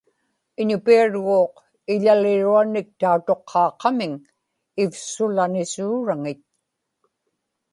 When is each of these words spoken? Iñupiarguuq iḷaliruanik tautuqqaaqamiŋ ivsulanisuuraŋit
Iñupiarguuq 0.61 1.53
iḷaliruanik 1.93 2.87
tautuqqaaqamiŋ 3.01 4.11
ivsulanisuuraŋit 4.83 6.41